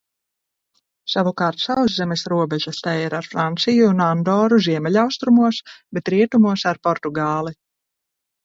[1.15, 5.63] Savukārt sauszemes robežas tai ir ar Franciju un Andoru ziemeļaustrumos,
[5.99, 7.59] bet rietumos ar Portugāli.